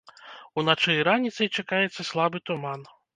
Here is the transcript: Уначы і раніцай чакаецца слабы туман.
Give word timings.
Уначы 0.61 0.95
і 0.95 1.03
раніцай 1.07 1.49
чакаецца 1.57 2.01
слабы 2.09 2.43
туман. 2.51 2.83